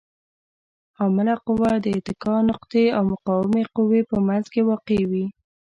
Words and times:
عامله 0.99 1.35
قوه 1.47 1.71
د 1.83 1.85
اتکا 1.97 2.35
نقطې 2.49 2.85
او 2.97 3.03
مقاومې 3.13 3.63
قوې 3.75 4.01
په 4.09 4.17
منځ 4.27 4.45
کې 4.53 4.61
واقع 4.69 5.01
وي. 5.11 5.25